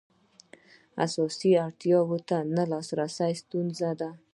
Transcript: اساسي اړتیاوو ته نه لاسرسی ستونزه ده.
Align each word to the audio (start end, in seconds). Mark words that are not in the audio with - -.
اساسي 1.05 1.51
اړتیاوو 1.65 2.17
ته 2.29 2.37
نه 2.55 2.63
لاسرسی 2.71 3.33
ستونزه 3.41 3.91
ده. 3.99 4.09